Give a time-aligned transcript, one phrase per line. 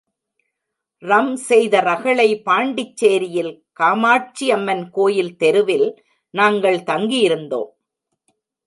[1.03, 5.87] ரம் செய்த ரகளை பாண்டிச்சேரியில் காமாட்சியம்மன் கோயில் தெருவில்
[6.33, 7.71] நாங்கள் தங்கியிருந்தோம்.